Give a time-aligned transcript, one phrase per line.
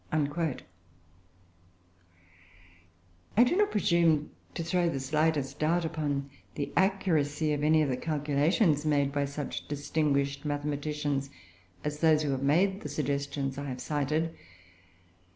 [0.11, 0.63] "[Footnote 19: Ibid.]
[3.37, 7.89] I do not presume to throw the slightest doubt upon the accuracy of any of
[7.89, 11.29] the calculations made by such distinguished mathematicians
[11.83, 14.33] as those who have made the suggestions I have cited.